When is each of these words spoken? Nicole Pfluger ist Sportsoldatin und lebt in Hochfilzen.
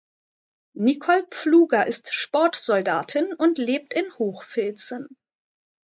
Nicole 0.73 1.27
Pfluger 1.29 1.85
ist 1.85 2.11
Sportsoldatin 2.11 3.35
und 3.35 3.59
lebt 3.59 3.93
in 3.93 4.11
Hochfilzen. 4.17 5.07